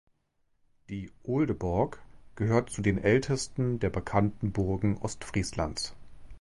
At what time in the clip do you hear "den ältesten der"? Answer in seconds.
2.81-3.91